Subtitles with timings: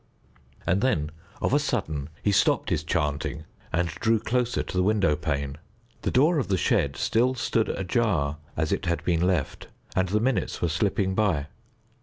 [0.65, 1.11] And then
[1.43, 5.59] of a sudden he stopped his chanting and drew closer to the window pane.
[6.01, 10.19] The door of the shed still stood ajar as it had been left, and the
[10.19, 11.49] minutes were slipping by.